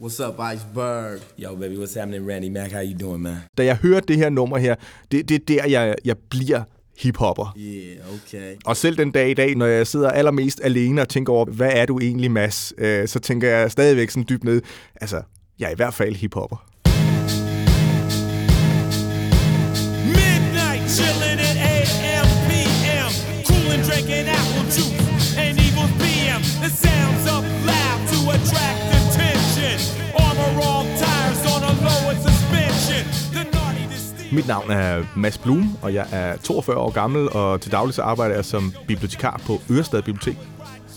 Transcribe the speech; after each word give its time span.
What's 0.00 0.18
up, 0.28 0.40
Iceberg? 0.40 1.20
Yo, 1.38 1.54
baby, 1.56 1.76
what's 1.76 1.94
happening, 1.94 2.26
Randy 2.28 2.48
Mac? 2.48 2.72
How 2.72 2.80
you 2.80 2.94
doing, 2.94 3.22
man? 3.22 3.36
Da 3.58 3.64
jeg 3.64 3.76
hører 3.76 4.00
det 4.00 4.16
her 4.16 4.30
nummer 4.30 4.58
her, 4.58 4.74
det, 5.12 5.28
det 5.28 5.34
er 5.34 5.38
der, 5.48 5.66
jeg, 5.68 5.94
jeg 6.04 6.16
bliver 6.30 6.62
hiphopper. 6.98 7.54
Yeah, 7.58 8.14
okay. 8.14 8.56
Og 8.64 8.76
selv 8.76 8.96
den 8.96 9.10
dag 9.10 9.30
i 9.30 9.34
dag, 9.34 9.54
når 9.54 9.66
jeg 9.66 9.86
sidder 9.86 10.10
allermest 10.10 10.60
alene 10.64 11.00
og 11.00 11.08
tænker 11.08 11.32
over, 11.32 11.44
hvad 11.44 11.70
er 11.72 11.86
du 11.86 11.98
egentlig, 11.98 12.30
Mads? 12.30 12.72
Øh, 12.78 13.08
så 13.08 13.18
tænker 13.18 13.48
jeg 13.48 13.70
stadigvæk 13.70 14.10
sådan 14.10 14.26
dybt 14.28 14.44
ned, 14.44 14.62
altså, 15.00 15.22
jeg 15.58 15.66
er 15.66 15.70
i 15.70 15.76
hvert 15.76 15.94
fald 15.94 16.14
hiphopper. 16.14 16.69
Mit 34.32 34.46
navn 34.46 34.70
er 34.70 35.02
Mads 35.16 35.38
Blum, 35.38 35.76
og 35.82 35.94
jeg 35.94 36.06
er 36.12 36.36
42 36.36 36.76
år 36.76 36.90
gammel, 36.90 37.28
og 37.32 37.60
til 37.60 37.72
daglig 37.72 37.94
så 37.94 38.02
arbejder 38.02 38.34
jeg 38.34 38.44
som 38.44 38.72
bibliotekar 38.86 39.40
på 39.46 39.60
Ørestad 39.70 40.02
Bibliotek. 40.02 40.36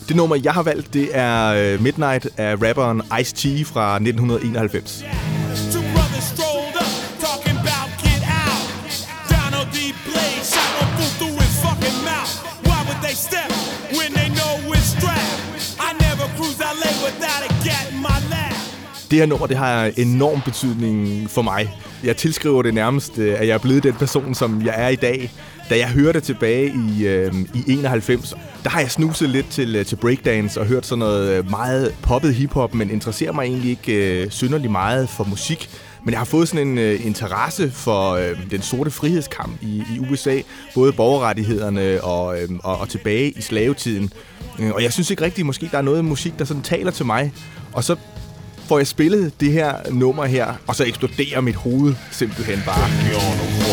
Det 0.08 0.16
nummer, 0.16 0.36
jeg 0.44 0.52
har 0.52 0.62
valgt, 0.62 0.94
det 0.94 1.08
er 1.12 1.46
øh, 1.46 1.82
Midnight 1.82 2.28
af 2.36 2.54
rapperen 2.62 3.00
Ice-T 3.00 3.64
fra 3.64 3.94
1991. 3.94 5.04
Step 13.14 13.50
when 13.96 14.12
they 14.12 14.28
know 14.28 14.72
it's 14.74 14.90
strapped? 14.96 15.40
I 15.78 15.92
never 16.04 16.26
cruise 16.36 16.58
LA 16.58 16.90
without 17.04 17.42
a 17.48 17.64
gat 17.64 17.92
in 17.92 18.02
my. 18.02 18.13
Det 19.14 19.20
her 19.22 19.26
nummer, 19.26 19.46
det 19.46 19.56
har 19.56 19.90
enorm 19.96 20.40
betydning 20.44 21.30
for 21.30 21.42
mig. 21.42 21.76
Jeg 22.04 22.16
tilskriver 22.16 22.62
det 22.62 22.74
nærmest, 22.74 23.18
øh, 23.18 23.40
at 23.40 23.48
jeg 23.48 23.54
er 23.54 23.58
blevet 23.58 23.82
den 23.82 23.92
person, 23.92 24.34
som 24.34 24.62
jeg 24.64 24.74
er 24.76 24.88
i 24.88 24.96
dag. 24.96 25.32
Da 25.70 25.78
jeg 25.78 25.88
hørte 25.88 26.12
det 26.12 26.22
tilbage 26.22 26.66
i, 26.66 27.06
øh, 27.06 27.34
i 27.54 27.72
91, 27.72 28.34
der 28.64 28.70
har 28.70 28.80
jeg 28.80 28.90
snuset 28.90 29.30
lidt 29.30 29.50
til, 29.50 29.76
øh, 29.76 29.86
til 29.86 29.96
breakdance 29.96 30.60
og 30.60 30.66
hørt 30.66 30.86
sådan 30.86 30.98
noget 30.98 31.30
øh, 31.30 31.50
meget 31.50 31.94
poppet 32.02 32.34
hiphop, 32.34 32.74
men 32.74 32.90
interesserer 32.90 33.32
mig 33.32 33.44
egentlig 33.44 33.70
ikke 33.70 34.22
øh, 34.22 34.30
synderlig 34.30 34.70
meget 34.70 35.08
for 35.08 35.24
musik. 35.24 35.70
Men 36.04 36.10
jeg 36.10 36.20
har 36.20 36.24
fået 36.24 36.48
sådan 36.48 36.68
en 36.68 36.78
øh, 36.78 37.06
interesse 37.06 37.70
for 37.70 38.10
øh, 38.10 38.50
den 38.50 38.62
sorte 38.62 38.90
frihedskamp 38.90 39.62
i, 39.62 39.82
i 39.96 39.98
USA, 40.10 40.40
både 40.74 40.92
borgerrettighederne 40.92 42.04
og, 42.04 42.42
øh, 42.42 42.48
og, 42.62 42.78
og 42.78 42.88
tilbage 42.88 43.30
i 43.30 43.40
slavetiden. 43.40 44.12
Og 44.58 44.82
jeg 44.82 44.92
synes 44.92 45.10
ikke 45.10 45.24
rigtigt, 45.24 45.46
måske 45.46 45.68
der 45.72 45.78
er 45.78 45.82
noget 45.82 46.04
musik, 46.04 46.38
der 46.38 46.44
sådan 46.44 46.62
taler 46.62 46.90
til 46.90 47.06
mig. 47.06 47.32
Og 47.72 47.84
så 47.84 47.96
får 48.68 48.78
jeg 48.78 48.86
spillet 48.86 49.40
det 49.40 49.52
her 49.52 49.74
nummer 49.90 50.24
her, 50.24 50.54
og 50.66 50.76
så 50.76 50.84
eksploderer 50.84 51.40
mit 51.40 51.54
hoved 51.54 51.94
simpelthen 52.10 52.62
bare. 52.66 53.63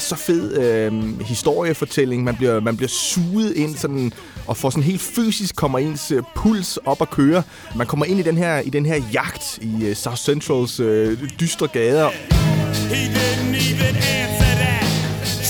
Så 0.00 0.16
fed 0.16 0.58
øh, 0.58 1.20
historiefortælling. 1.20 2.24
Man 2.24 2.36
bliver, 2.36 2.60
man 2.60 2.76
bliver 2.76 2.88
suget 2.88 3.56
ind 3.56 3.76
sådan, 3.76 4.12
og 4.46 4.56
får 4.56 4.70
sådan 4.70 4.82
helt 4.82 5.00
fysisk 5.00 5.56
kommer 5.56 5.78
ens 5.78 6.10
øh, 6.10 6.22
puls 6.36 6.76
op 6.76 7.02
at 7.02 7.10
køre. 7.10 7.42
Man 7.76 7.86
kommer 7.86 8.06
ind 8.06 8.20
i 8.20 8.22
den 8.22 8.36
her, 8.36 8.58
i 8.58 8.70
den 8.70 8.86
her 8.86 9.02
jagt 9.12 9.58
i 9.62 9.86
øh, 9.86 9.96
South 9.96 10.16
Centrals 10.18 10.80
øh, 10.80 11.18
dystre 11.40 11.68
gader. 11.68 12.08
He 12.08 13.02
didn't 13.18 13.54
even 13.70 13.96
answer 13.96 14.52
that. 14.62 14.84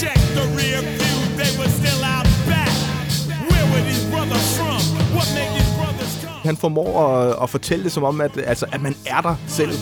Check 0.00 0.18
the 0.38 0.44
rear 0.60 0.80
view, 0.82 1.16
they 1.40 1.52
were 1.58 1.70
still 1.80 2.02
out 2.14 2.26
back. 2.52 2.72
Where 3.50 3.66
were 3.72 3.84
these 3.90 4.04
brothers 4.12 4.48
from? 4.58 4.80
What 5.16 5.28
made 5.38 5.50
these 5.58 5.72
brothers 5.80 6.12
come? 6.24 6.40
Han 6.42 6.56
formår 6.56 7.08
at, 7.08 7.42
at 7.42 7.50
fortælle 7.50 7.84
det 7.84 7.92
som 7.92 8.02
om, 8.02 8.20
at, 8.20 8.30
altså, 8.46 8.66
at 8.72 8.82
man 8.82 8.96
er 9.06 9.20
der 9.20 9.34
selv. 9.48 9.72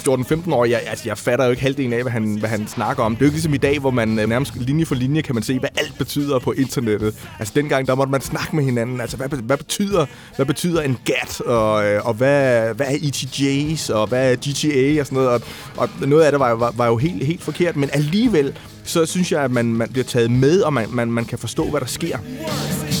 Som 0.00 0.20
14-15 0.22 0.54
år, 0.54 0.64
jeg, 0.64 0.80
altså, 0.86 1.08
jeg 1.08 1.18
fatter 1.18 1.44
jo 1.44 1.50
ikke 1.50 1.62
halvdelen 1.62 1.92
af, 1.92 2.02
hvad 2.02 2.12
han, 2.12 2.34
hvad 2.34 2.48
han 2.48 2.68
snakker 2.68 3.02
om. 3.02 3.16
Det 3.16 3.22
er 3.22 3.26
jo 3.26 3.28
ikke 3.28 3.36
ligesom 3.36 3.54
i 3.54 3.56
dag, 3.56 3.78
hvor 3.78 3.90
man 3.90 4.18
øh, 4.18 4.28
nærmest 4.28 4.56
linje 4.56 4.86
for 4.86 4.94
linje 4.94 5.22
kan 5.22 5.34
man 5.34 5.42
se, 5.42 5.58
hvad 5.58 5.68
alt 5.76 5.98
betyder 5.98 6.38
på 6.38 6.52
internettet. 6.52 7.14
Altså 7.38 7.52
dengang, 7.56 7.86
der 7.86 7.94
måtte 7.94 8.10
man 8.10 8.20
snakke 8.20 8.56
med 8.56 8.64
hinanden. 8.64 9.00
Altså, 9.00 9.16
hvad, 9.16 9.28
hvad, 9.28 9.56
betyder, 9.56 10.06
hvad 10.36 10.46
betyder 10.46 10.82
en 10.82 10.98
GAT, 11.04 11.40
og, 11.40 11.84
øh, 11.84 12.06
og 12.06 12.14
hvad, 12.14 12.74
hvad 12.74 12.86
er 12.86 12.96
ETJs, 13.02 13.90
og 13.90 14.06
hvad 14.06 14.32
er 14.32 14.36
GTA 14.36 15.00
og 15.00 15.06
sådan 15.06 15.16
noget. 15.16 15.28
Og, 15.28 15.40
og 15.76 15.88
noget 16.08 16.24
af 16.24 16.32
det 16.32 16.40
var, 16.40 16.52
var, 16.52 16.72
var 16.76 16.86
jo 16.86 16.96
helt, 16.96 17.26
helt 17.26 17.42
forkert, 17.42 17.76
men 17.76 17.90
alligevel, 17.92 18.58
så 18.84 19.06
synes 19.06 19.32
jeg, 19.32 19.42
at 19.42 19.50
man, 19.50 19.64
man 19.64 19.88
bliver 19.88 20.04
taget 20.04 20.30
med, 20.30 20.60
og 20.60 20.72
man, 20.72 20.86
man, 20.90 21.12
man 21.12 21.24
kan 21.24 21.38
forstå, 21.38 21.70
hvad 21.70 21.80
der 21.80 21.86
sker. 21.86 22.18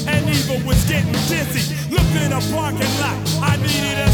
And 0.08 0.24
evil 0.28 0.66
was 0.66 0.84
getting 0.90 1.14
dizzy. 1.30 1.62
Looked 1.90 2.16
in 2.24 2.32
a 2.32 2.40
parking 2.54 2.92
lot. 3.02 3.16
I 3.50 3.56
needed 3.56 3.98
a 4.08 4.11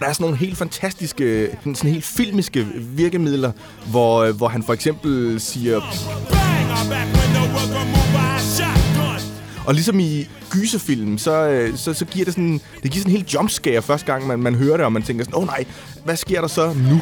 Der 0.00 0.08
er 0.08 0.12
sådan 0.12 0.24
nogle 0.24 0.36
helt 0.36 0.58
fantastiske, 0.58 1.48
sådan 1.64 1.90
helt 1.90 2.04
filmiske 2.04 2.66
virkemidler, 2.74 3.52
hvor, 3.86 4.22
øh, 4.22 4.36
hvor 4.36 4.48
han 4.48 4.62
for 4.62 4.72
eksempel 4.72 5.40
siger. 5.40 5.80
Og 9.66 9.74
ligesom 9.74 10.00
i 10.00 10.28
gyserfilm, 10.50 11.18
så, 11.18 11.32
øh, 11.48 11.76
så, 11.76 11.94
så 11.94 12.04
giver 12.04 12.24
det 12.24 12.34
sådan, 12.34 12.60
det 12.82 12.90
giver 12.90 13.02
sådan 13.02 13.12
en 13.12 13.16
helt 13.16 13.34
jumpscare 13.34 13.82
første 13.82 14.06
gang, 14.06 14.26
man, 14.26 14.38
man 14.38 14.54
hører 14.54 14.76
det, 14.76 14.86
og 14.86 14.92
man 14.92 15.02
tænker 15.02 15.24
sådan, 15.24 15.34
åh 15.34 15.42
oh, 15.42 15.46
nej, 15.46 15.64
hvad 16.04 16.16
sker 16.16 16.40
der 16.40 16.48
så 16.48 16.72
nu? 16.72 17.00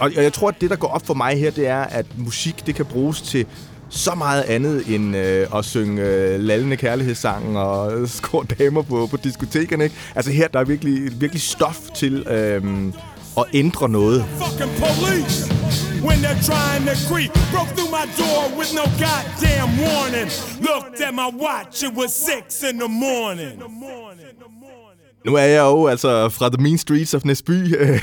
Og, 0.00 0.10
og 0.16 0.22
jeg 0.22 0.32
tror, 0.32 0.48
at 0.48 0.60
det, 0.60 0.70
der 0.70 0.76
går 0.76 0.88
op 0.88 1.06
for 1.06 1.14
mig 1.14 1.38
her, 1.38 1.50
det 1.50 1.66
er, 1.66 1.80
at 1.80 2.06
musik, 2.18 2.66
det 2.66 2.74
kan 2.74 2.84
bruges 2.84 3.22
til 3.22 3.46
så 3.88 4.14
meget 4.14 4.42
andet 4.42 4.94
end 4.94 5.16
øh, 5.16 5.46
at 5.56 5.64
synge 5.64 6.02
øh, 6.02 6.40
lallende 6.40 6.76
kærlighedssange 6.76 7.60
og 7.60 8.08
skåre 8.18 8.46
damer 8.58 8.82
på, 8.82 9.06
på 9.06 9.16
diskotekerne. 9.16 9.84
Ikke? 9.84 9.96
Altså 10.14 10.32
her, 10.32 10.48
der 10.48 10.60
er 10.60 10.64
virkelig, 10.64 11.20
virkelig 11.20 11.42
stof 11.42 11.78
til 11.94 12.26
øh, 12.26 12.62
at 13.38 13.44
ændre 13.52 13.88
noget. 13.88 14.24
When 16.08 16.18
they're 16.24 16.42
trying 16.52 16.84
to 16.90 16.96
creep, 17.08 17.30
broke 17.52 17.70
through 17.76 17.92
my 17.98 18.06
door 18.22 18.42
with 18.58 18.70
no 18.74 18.84
goddamn 19.04 19.70
warning. 19.84 20.28
Looked 20.68 21.00
at 21.08 21.14
my 21.14 21.28
watch, 21.46 21.84
it 21.86 21.94
was 22.00 22.10
six 22.30 22.44
in 22.70 22.76
the 22.78 22.88
morning. 22.88 23.54
Nu 25.26 25.34
er 25.34 25.42
jeg 25.42 25.60
jo 25.60 25.86
altså 25.86 26.28
fra 26.28 26.48
The 26.48 26.62
Mean 26.62 26.78
Streets 26.78 27.14
of 27.14 27.24
Næsby, 27.24 27.76
øh, 27.78 28.00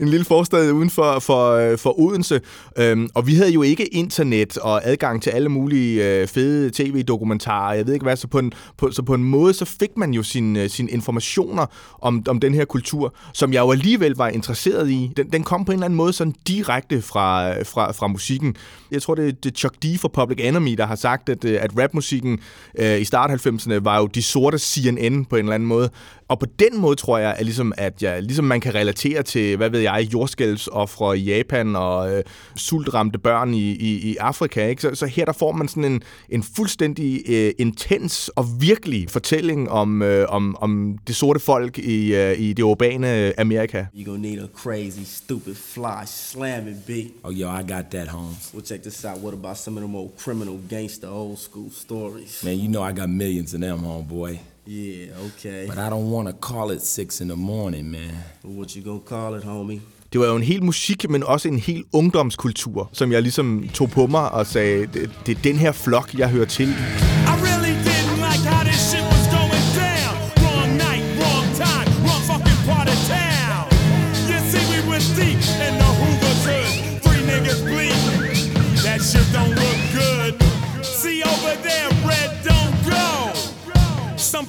en 0.00 0.08
lille 0.08 0.24
forstad 0.24 0.72
uden 0.72 0.90
for, 0.90 1.18
for, 1.18 1.50
øh, 1.50 1.78
for 1.78 2.00
Odense. 2.00 2.40
Øhm, 2.78 3.08
og 3.14 3.26
vi 3.26 3.34
havde 3.34 3.52
jo 3.52 3.62
ikke 3.62 3.94
internet 3.94 4.58
og 4.58 4.80
adgang 4.84 5.22
til 5.22 5.30
alle 5.30 5.48
mulige 5.48 6.20
øh, 6.20 6.28
fede 6.28 6.70
tv-dokumentarer. 6.70 7.74
Jeg 7.74 7.86
ved 7.86 7.94
ikke 7.94 8.04
hvad, 8.04 8.16
så 8.16 8.26
på 8.26 8.38
en, 8.38 8.52
på, 8.78 8.90
så 8.90 9.02
på 9.02 9.14
en 9.14 9.24
måde 9.24 9.54
så 9.54 9.64
fik 9.64 9.96
man 9.96 10.14
jo 10.14 10.22
sine 10.22 10.62
øh, 10.62 10.70
sin 10.70 10.88
informationer 10.88 11.66
om, 12.02 12.24
om 12.28 12.40
den 12.40 12.54
her 12.54 12.64
kultur, 12.64 13.14
som 13.32 13.52
jeg 13.52 13.60
jo 13.60 13.72
alligevel 13.72 14.14
var 14.16 14.28
interesseret 14.28 14.90
i. 14.90 15.12
Den, 15.16 15.30
den 15.32 15.42
kom 15.42 15.64
på 15.64 15.72
en 15.72 15.76
eller 15.76 15.84
anden 15.84 15.96
måde 15.96 16.12
sådan 16.12 16.34
direkte 16.48 17.02
fra, 17.02 17.52
fra, 17.62 17.92
fra 17.92 18.06
musikken. 18.06 18.56
Jeg 18.90 19.02
tror, 19.02 19.14
det 19.14 19.28
er, 19.28 19.32
det 19.32 19.50
er 19.50 19.56
Chuck 19.56 19.74
D 19.82 19.98
fra 19.98 20.08
Public 20.08 20.38
Enemy, 20.40 20.74
der 20.74 20.86
har 20.86 20.96
sagt, 20.96 21.28
at, 21.28 21.44
at 21.44 21.70
rapmusikken 21.78 22.38
øh, 22.78 23.00
i 23.00 23.04
start 23.04 23.30
90'erne 23.46 23.74
var 23.74 23.98
jo 23.98 24.06
de 24.06 24.22
sorte 24.22 24.58
CNN 24.58 25.24
på 25.24 25.36
en 25.36 25.44
eller 25.44 25.54
anden 25.54 25.68
måde. 25.68 25.90
Og 26.32 26.38
på 26.38 26.46
den 26.58 26.80
måde 26.80 26.96
tror 26.96 27.18
jeg, 27.18 27.34
at, 27.38 27.44
ligesom, 27.44 27.72
at 27.76 28.02
jeg, 28.02 28.22
ligesom 28.22 28.44
man 28.44 28.60
kan 28.60 28.74
relatere 28.74 29.22
til, 29.22 29.56
hvad 29.56 29.70
ved 29.70 29.80
jeg, 29.80 30.08
jordskælvsoffre 30.12 31.18
i 31.18 31.22
Japan 31.22 31.76
og 31.76 32.14
øh, 32.14 32.24
sultramte 32.56 33.18
børn 33.18 33.54
i, 33.54 33.70
i, 33.70 34.10
i 34.10 34.16
Afrika. 34.16 34.68
Ikke? 34.68 34.82
Så, 34.82 34.94
så 34.94 35.06
her 35.06 35.24
der 35.24 35.32
får 35.32 35.52
man 35.52 35.68
sådan 35.68 35.84
en, 35.84 36.02
en 36.28 36.42
fuldstændig 36.42 37.22
øh, 37.28 37.52
intens 37.58 38.28
og 38.28 38.46
virkelig 38.60 39.10
fortælling 39.10 39.70
om, 39.70 40.02
øh, 40.02 40.26
om, 40.28 40.56
om 40.60 40.98
det 41.06 41.16
sorte 41.16 41.40
folk 41.40 41.78
i, 41.78 42.14
øh, 42.14 42.40
i 42.40 42.52
det 42.52 42.62
urbane 42.62 43.40
Amerika. 43.40 43.84
You 43.94 44.04
gonna 44.04 44.28
need 44.28 44.42
a 44.42 44.48
crazy, 44.54 45.04
stupid, 45.04 45.54
fly, 45.54 46.06
slamming 46.06 46.76
beat. 46.86 47.06
Oh, 47.24 47.40
yo, 47.40 47.48
I 47.48 47.62
got 47.72 47.84
that, 47.90 48.08
Holmes. 48.08 48.50
Well, 48.54 48.64
check 48.64 48.82
this 48.82 49.04
out. 49.04 49.18
What 49.18 49.34
about 49.34 49.58
some 49.58 49.76
of 49.76 49.82
them 49.82 49.96
old 49.96 50.10
criminal 50.24 50.58
gangster 50.68 51.08
old 51.08 51.38
school 51.38 51.70
stories? 51.70 52.42
Man, 52.44 52.58
you 52.58 52.68
know 52.68 52.88
I 52.90 52.92
got 52.92 53.08
millions 53.08 53.54
of 53.54 53.60
them, 53.60 53.78
homeboy. 53.78 54.51
Yeah, 54.68 55.26
okay. 55.26 55.66
But 55.66 55.78
I 55.78 55.88
don't 55.90 56.10
want 56.10 56.28
to 56.28 56.34
call 56.34 56.70
it 56.70 56.82
six 56.82 57.20
in 57.20 57.28
the 57.28 57.36
morning, 57.36 57.90
man. 57.90 58.14
What 58.44 58.76
you 58.76 58.82
gonna 58.82 59.00
call 59.00 59.34
it, 59.38 59.44
homie? 59.44 59.80
Det 60.12 60.20
var 60.20 60.26
jo 60.26 60.36
en 60.36 60.42
hel 60.42 60.64
musik, 60.64 61.10
men 61.10 61.22
også 61.22 61.48
en 61.48 61.58
hel 61.58 61.84
ungdomskultur, 61.92 62.90
som 62.92 63.12
jeg 63.12 63.22
ligesom 63.22 63.68
tog 63.74 63.90
på 63.90 64.06
mig 64.06 64.32
og 64.32 64.46
sagde, 64.46 64.86
det, 64.86 65.10
det 65.26 65.38
er 65.38 65.42
den 65.42 65.56
her 65.56 65.72
flok, 65.72 66.14
jeg 66.18 66.28
hører 66.28 66.44
til 66.44 66.68
i. 66.68 66.72
Really 66.72 67.74
didn't 67.84 67.91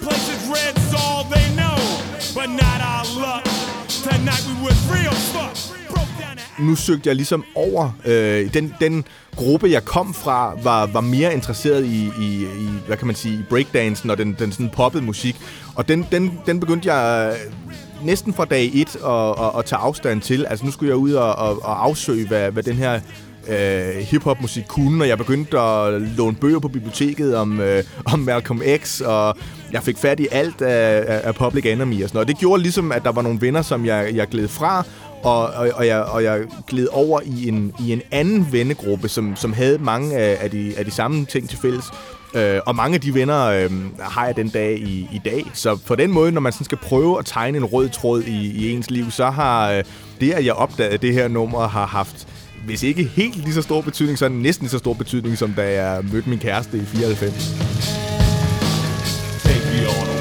Some 0.03 0.11
places 0.11 0.49
red's 0.49 0.93
all 0.93 1.23
they 1.35 1.47
know, 1.55 1.77
but 2.35 2.49
not 2.49 2.79
our 2.91 3.05
luck. 3.25 3.43
Tonight 4.03 4.43
we 4.49 4.55
was 4.67 4.77
real 4.95 5.13
fuck. 5.33 5.79
Nu 6.59 6.75
søgte 6.75 7.07
jeg 7.07 7.15
ligesom 7.15 7.43
over. 7.55 7.89
Øh, 8.05 8.53
den, 8.53 8.73
den 8.79 9.05
gruppe, 9.35 9.71
jeg 9.71 9.85
kom 9.85 10.13
fra, 10.13 10.55
var, 10.63 10.85
var 10.85 11.01
mere 11.01 11.33
interesseret 11.33 11.85
i, 11.85 12.11
i, 12.19 12.43
i, 12.43 12.69
hvad 12.87 12.97
kan 12.97 13.07
man 13.07 13.15
sige, 13.15 13.35
i 13.35 13.43
breakdancen 13.49 14.09
og 14.09 14.17
den, 14.17 14.35
den 14.39 14.51
sådan 14.51 14.69
poppede 14.69 15.03
musik. 15.03 15.35
Og 15.75 15.87
den, 15.87 16.07
den, 16.11 16.39
den 16.45 16.59
begyndte 16.59 16.93
jeg 16.93 17.33
øh, 17.33 18.05
næsten 18.05 18.33
fra 18.33 18.45
dag 18.45 18.71
et 18.73 18.95
at, 18.95 19.45
at, 19.45 19.59
at 19.59 19.65
tage 19.65 19.79
afstand 19.79 20.21
til. 20.21 20.45
Altså 20.45 20.65
nu 20.65 20.71
skulle 20.71 20.89
jeg 20.89 20.97
ud 20.97 21.13
og, 21.13 21.35
og, 21.35 21.63
og 21.63 21.83
afsøge, 21.83 22.27
hvad, 22.27 22.51
hvad 22.51 22.63
den 22.63 22.75
her 22.75 22.99
øh, 23.47 23.95
hiphop-musik 23.95 24.63
kunne, 24.67 25.03
og 25.03 25.07
jeg 25.07 25.17
begyndte 25.17 25.59
at 25.59 26.01
låne 26.01 26.35
bøger 26.35 26.59
på 26.59 26.67
biblioteket 26.67 27.35
om, 27.35 27.59
øh, 27.59 27.83
om 28.05 28.19
Malcolm 28.19 28.61
X, 28.77 29.01
og 29.01 29.37
jeg 29.71 29.83
fik 29.83 29.97
fat 29.97 30.19
i 30.19 30.27
alt 30.31 30.61
af, 30.61 31.21
af, 31.27 31.35
Public 31.35 31.65
Enemy 31.65 32.03
og 32.03 32.09
sådan 32.09 32.17
noget. 32.17 32.27
Det 32.27 32.37
gjorde 32.37 32.61
ligesom, 32.61 32.91
at 32.91 33.03
der 33.03 33.11
var 33.11 33.21
nogle 33.21 33.41
venner, 33.41 33.61
som 33.61 33.85
jeg, 33.85 34.11
jeg 34.15 34.27
gled 34.27 34.47
fra, 34.47 34.83
og, 35.23 35.45
og, 35.45 35.69
og, 35.73 35.87
jeg, 35.87 36.03
og 36.03 36.23
jeg 36.23 36.41
gled 36.67 36.87
over 36.91 37.19
i 37.25 37.47
en, 37.47 37.73
i 37.79 37.93
en 37.93 38.01
anden 38.11 38.47
vennegruppe, 38.51 39.09
som, 39.09 39.35
som 39.35 39.53
havde 39.53 39.77
mange 39.77 40.17
af, 40.17 40.37
af, 40.41 40.51
de, 40.51 40.73
af 40.77 40.85
de 40.85 40.91
samme 40.91 41.25
ting 41.25 41.49
til 41.49 41.57
fælles. 41.57 41.85
Øh, 42.35 42.59
og 42.65 42.75
mange 42.75 42.95
af 42.95 43.01
de 43.01 43.13
venner 43.13 43.45
øh, 43.45 43.71
har 43.99 44.25
jeg 44.25 44.35
den 44.35 44.49
dag 44.49 44.79
i, 44.79 45.09
i 45.13 45.21
dag. 45.25 45.45
Så 45.53 45.75
på 45.75 45.95
den 45.95 46.11
måde, 46.11 46.31
når 46.31 46.41
man 46.41 46.51
sådan 46.51 46.65
skal 46.65 46.77
prøve 46.77 47.19
at 47.19 47.25
tegne 47.25 47.57
en 47.57 47.65
rød 47.65 47.89
tråd 47.89 48.21
i, 48.23 48.51
i 48.51 48.71
ens 48.71 48.91
liv, 48.91 49.11
så 49.11 49.29
har 49.29 49.71
øh, 49.71 49.83
det, 50.21 50.31
at 50.31 50.45
jeg 50.45 50.53
opdagede 50.53 50.97
det 50.97 51.13
her 51.13 51.27
nummer, 51.27 51.67
har 51.67 51.85
haft 51.85 52.27
hvis 52.65 52.83
ikke 52.83 53.03
helt 53.03 53.35
lige 53.35 53.53
så 53.53 53.61
stor 53.61 53.81
betydning, 53.81 54.17
så 54.17 54.29
næsten 54.29 54.63
lige 54.63 54.71
så 54.71 54.77
stor 54.77 54.93
betydning, 54.93 55.37
som 55.37 55.53
da 55.53 55.83
jeg 55.83 56.03
mødte 56.11 56.29
min 56.29 56.39
kæreste 56.39 56.77
i 56.77 56.85
94. 56.85 57.33
Take 59.43 59.65
me 59.73 59.87
on 59.87 60.12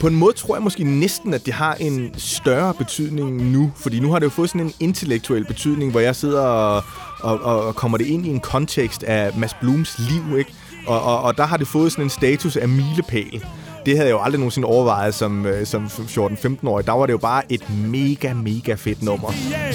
På 0.00 0.06
en 0.06 0.14
måde 0.14 0.32
tror 0.32 0.56
jeg 0.56 0.62
måske 0.62 0.84
næsten, 0.84 1.34
at 1.34 1.46
det 1.46 1.54
har 1.54 1.74
en 1.74 2.14
større 2.16 2.74
betydning 2.74 3.50
nu, 3.50 3.72
fordi 3.76 4.00
nu 4.00 4.12
har 4.12 4.18
det 4.18 4.24
jo 4.24 4.30
fået 4.30 4.50
sådan 4.50 4.60
en 4.60 4.72
intellektuel 4.80 5.44
betydning, 5.44 5.90
hvor 5.90 6.00
jeg 6.00 6.16
sidder 6.16 6.40
og, 6.40 6.82
og, 7.20 7.40
og 7.40 7.76
kommer 7.76 7.98
det 7.98 8.06
ind 8.06 8.26
i 8.26 8.28
en 8.28 8.40
kontekst 8.40 9.02
af 9.02 9.30
Mads 9.36 9.54
Blooms 9.54 9.98
liv, 9.98 10.38
ikke? 10.38 10.54
Og, 10.86 11.02
og, 11.02 11.22
og 11.22 11.36
der 11.36 11.46
har 11.46 11.56
det 11.56 11.68
fået 11.68 11.92
sådan 11.92 12.04
en 12.04 12.10
status 12.10 12.56
af 12.56 12.68
milepæl. 12.68 13.44
Det 13.86 13.96
havde 13.96 14.08
jeg 14.08 14.14
jo 14.14 14.22
aldrig 14.22 14.38
nogensinde 14.38 14.68
overvejet 14.68 15.14
som, 15.14 15.46
øh, 15.46 15.66
som 15.66 15.84
14-15-årig. 15.86 16.86
Der 16.86 16.92
var 16.92 17.06
det 17.06 17.12
jo 17.12 17.18
bare 17.18 17.52
et 17.52 17.70
mega, 17.70 18.32
mega 18.32 18.74
fedt 18.74 19.02
nummer. 19.02 19.32
Yeah. 19.52 19.74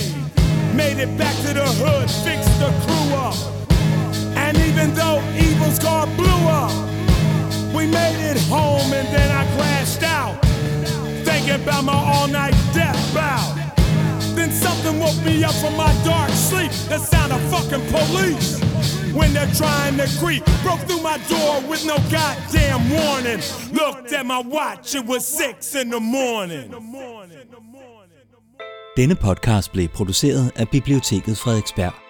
Made 0.76 1.04
it 1.04 1.18
back 1.18 1.36
to 1.46 1.52
the 1.60 1.68
hood, 1.84 2.08
fixed 2.26 2.56
the 2.62 2.70
crew 2.84 3.08
up. 3.28 3.38
And 4.46 4.58
even 4.70 4.88
though 5.00 5.20
Evil's 5.46 5.80
about 11.62 11.84
my 11.84 11.94
all 11.94 12.28
night 12.28 12.56
death 12.74 13.14
bout. 13.14 13.56
Then 14.36 14.52
something 14.52 15.00
woke 15.00 15.20
me 15.26 15.44
up 15.44 15.56
from 15.56 15.76
my 15.78 15.94
dark 16.04 16.32
sleep. 16.32 16.72
The 16.90 16.98
sound 16.98 17.32
of 17.32 17.42
fucking 17.52 17.86
police. 17.92 18.60
When 19.14 19.34
they're 19.34 19.54
trying 19.54 19.98
to 19.98 20.08
creep, 20.20 20.44
broke 20.64 20.82
through 20.88 21.02
my 21.02 21.18
door 21.30 21.62
with 21.70 21.86
no 21.86 21.98
goddamn 22.10 22.90
warning. 22.90 23.42
Looked 23.72 24.12
at 24.12 24.26
my 24.26 24.42
watch, 24.42 24.96
it 24.96 25.06
was 25.06 25.24
six 25.26 25.76
in 25.76 25.90
the 25.90 26.00
morning. 26.00 26.74
Denne 28.98 29.16
podcast 29.16 29.72
blev 29.72 29.88
produceret 29.88 30.52
af 30.56 30.70
Biblioteket 30.70 31.38
Frederiksberg. 31.38 32.03